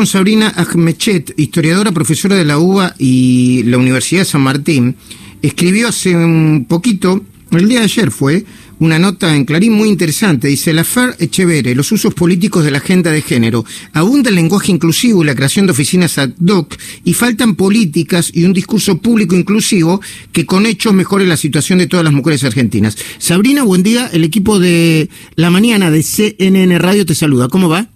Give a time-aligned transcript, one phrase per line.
[0.00, 4.96] con Sabrina Ahmechet, historiadora, profesora de la UBA y la Universidad de San Martín.
[5.42, 8.46] Escribió hace un poquito, el día de ayer fue,
[8.78, 10.48] una nota en Clarín muy interesante.
[10.48, 13.66] Dice, la FER Echevere, los usos políticos de la agenda de género.
[13.92, 18.44] Abunda el lenguaje inclusivo y la creación de oficinas ad hoc y faltan políticas y
[18.44, 20.00] un discurso público inclusivo
[20.32, 22.96] que con hechos mejore la situación de todas las mujeres argentinas.
[23.18, 24.08] Sabrina, buen día.
[24.14, 27.48] El equipo de la mañana de CNN Radio te saluda.
[27.48, 27.89] ¿Cómo va?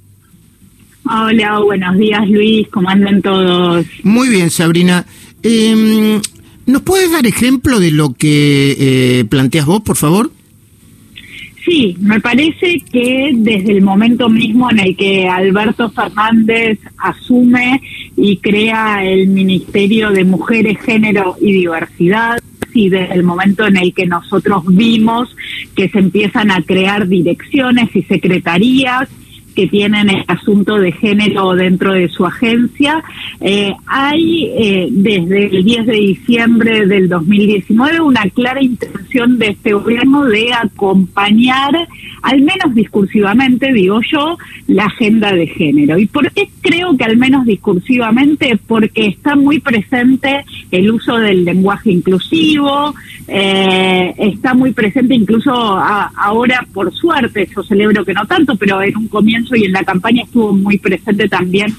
[1.16, 3.86] Hola, buenos días Luis, ¿cómo andan todos?
[4.02, 5.06] Muy bien, Sabrina.
[5.44, 6.20] Eh,
[6.66, 8.74] ¿Nos puedes dar ejemplo de lo que
[9.20, 10.32] eh, planteas vos, por favor?
[11.64, 17.80] Sí, me parece que desde el momento mismo en el que Alberto Fernández asume
[18.16, 22.42] y crea el Ministerio de Mujeres, Género y Diversidad,
[22.74, 25.28] y desde el momento en el que nosotros vimos
[25.76, 29.08] que se empiezan a crear direcciones y secretarías
[29.54, 33.02] que tienen el asunto de género dentro de su agencia.
[33.40, 39.72] Eh, hay eh, desde el 10 de diciembre del 2019 una clara intención de este
[39.72, 41.72] gobierno de acompañar,
[42.22, 45.98] al menos discursivamente, digo yo, la agenda de género.
[45.98, 48.58] ¿Y por qué creo que al menos discursivamente?
[48.66, 52.92] Porque está muy presente el uso del lenguaje inclusivo,
[53.28, 58.96] eh, está muy presente incluso ahora, por suerte, yo celebro que no tanto, pero en
[58.96, 61.72] un comienzo y en la campaña estuvo muy presente también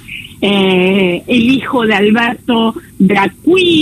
[0.47, 3.33] eh, el hijo de Alberto Drag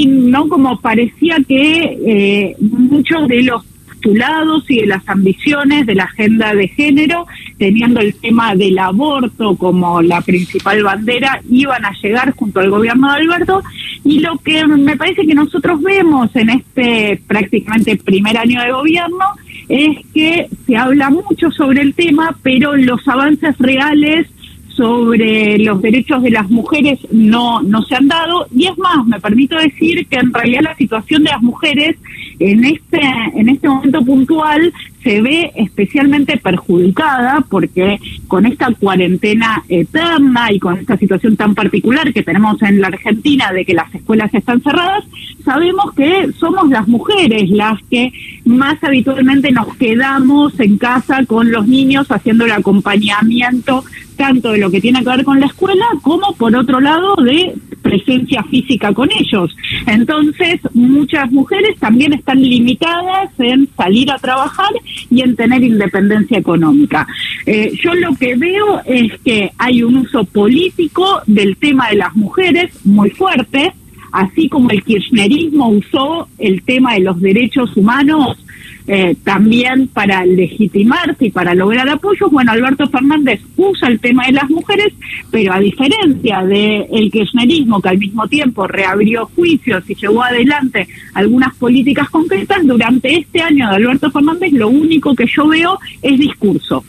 [0.08, 0.48] ¿no?
[0.48, 3.66] Como parecía que eh, muchos de los
[4.04, 7.26] postulados y de las ambiciones de la agenda de género,
[7.58, 13.08] teniendo el tema del aborto como la principal bandera, iban a llegar junto al gobierno
[13.08, 13.62] de Alberto.
[14.04, 19.26] Y lo que me parece que nosotros vemos en este prácticamente primer año de gobierno
[19.70, 24.28] es que se habla mucho sobre el tema, pero los avances reales
[24.76, 28.48] sobre los derechos de las mujeres no, no se han dado.
[28.56, 31.96] Y es más, me permito decir que en realidad la situación de las mujeres
[32.40, 33.02] en este,
[33.36, 34.74] en este momento puntual
[35.04, 42.14] se ve especialmente perjudicada porque con esta cuarentena eterna y con esta situación tan particular
[42.14, 45.04] que tenemos en la Argentina de que las escuelas están cerradas,
[45.44, 48.12] sabemos que somos las mujeres las que
[48.46, 53.84] más habitualmente nos quedamos en casa con los niños haciendo el acompañamiento
[54.16, 57.56] tanto de lo que tiene que ver con la escuela como por otro lado de
[57.84, 59.56] presencia física con ellos.
[59.86, 64.72] Entonces, muchas mujeres también están limitadas en salir a trabajar
[65.12, 67.06] y en tener independencia económica.
[67.46, 72.16] Eh, yo lo que veo es que hay un uso político del tema de las
[72.16, 73.74] mujeres muy fuerte,
[74.12, 78.43] así como el kirchnerismo usó el tema de los derechos humanos
[78.88, 84.34] eh, también para legitimarse y para lograr apoyos, bueno, Alberto Fernández usa el tema de
[84.34, 84.94] las mujeres,
[85.32, 90.88] pero a diferencia del el kirchnerismo que al mismo tiempo reabrió juicios y llevó adelante
[91.14, 96.20] algunas políticas concretas, durante este año de Alberto Fernández lo único que yo veo es
[96.20, 96.84] discurso.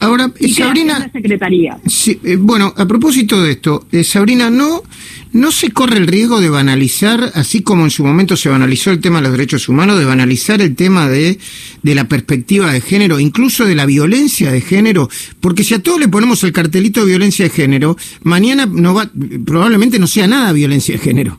[0.00, 1.10] Ahora, Sabrina.
[1.12, 1.78] Secretaría.
[2.06, 4.82] Eh, bueno, a propósito de esto, eh, Sabrina, ¿no,
[5.34, 9.00] ¿no se corre el riesgo de banalizar, así como en su momento se banalizó el
[9.00, 11.38] tema de los derechos humanos, de banalizar el tema de,
[11.82, 15.10] de la perspectiva de género, incluso de la violencia de género?
[15.38, 19.10] Porque si a todos le ponemos el cartelito de violencia de género, mañana no va,
[19.44, 21.38] probablemente no sea nada violencia de género.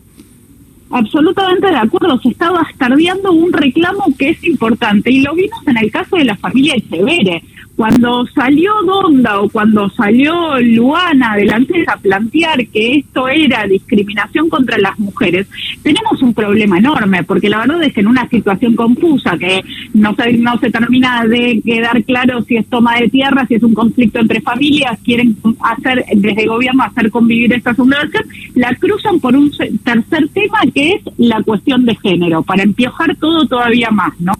[0.91, 5.77] Absolutamente de acuerdo, se está bastardeando un reclamo que es importante y lo vimos en
[5.77, 7.41] el caso de la familia Echeverre
[7.75, 14.77] cuando salió Donda o cuando salió Luana adelante a plantear que esto era discriminación contra
[14.77, 15.47] las mujeres,
[15.81, 20.15] tenemos un problema enorme, porque la verdad es que en una situación confusa, que no
[20.15, 23.73] se, no se termina de quedar claro si es toma de tierra, si es un
[23.73, 28.23] conflicto entre familias, quieren hacer desde gobierno hacer convivir esta sublevación,
[28.55, 29.51] la cruzan por un
[29.83, 34.33] tercer tema que es la cuestión de género, para empiojar todo todavía más, ¿no?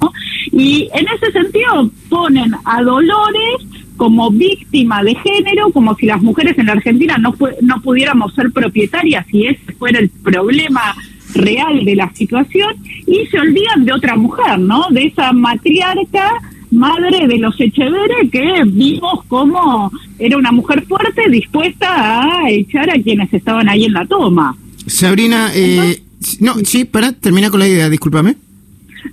[0.52, 3.68] Y en ese sentido ponen a Dolores
[3.98, 8.52] como víctima de género, como si las mujeres en la Argentina no, no pudiéramos ser
[8.52, 10.96] propietarias y ese fuera el problema
[11.34, 12.76] real de la situación,
[13.08, 14.88] y se olvidan de otra mujer, ¿no?
[14.90, 16.30] De esa matriarca
[16.72, 23.02] madre de los Echeverre que vimos como era una mujer fuerte dispuesta a echar a
[23.02, 24.56] quienes estaban ahí en la toma.
[24.88, 26.02] Sabrina, eh,
[26.40, 28.36] no, sí, para, termina con la idea, discúlpame.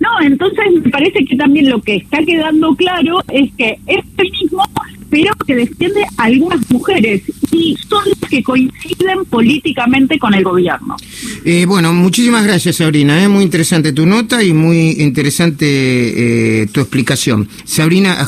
[0.01, 4.63] No, entonces me parece que también lo que está quedando claro es que es feminismo,
[5.11, 10.97] pero que defiende a algunas mujeres y son las que coinciden políticamente con el gobierno.
[11.45, 13.19] Eh, bueno, muchísimas gracias, Sabrina.
[13.19, 13.29] Es ¿eh?
[13.29, 17.49] muy interesante tu nota y muy interesante eh, tu explicación.
[17.65, 18.27] Sabrina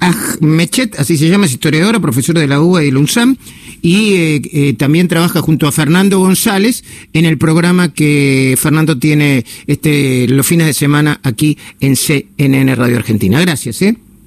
[0.00, 3.36] Ahmechet, así se llama, es historiadora, profesora de la UBA y de la UNSAM
[3.82, 9.44] y eh, eh, también trabaja junto a Fernando González en el programa que Fernando tiene
[9.66, 13.40] este los fines de semana aquí en CNN Radio Argentina.
[13.40, 13.96] Gracias, ¿eh?